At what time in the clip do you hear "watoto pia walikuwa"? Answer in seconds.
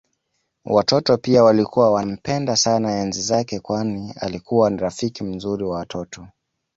0.65-1.91